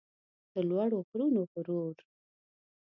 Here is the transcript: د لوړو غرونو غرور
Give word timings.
د 0.51 0.55
لوړو 0.69 0.99
غرونو 1.07 1.41
غرور 1.51 1.95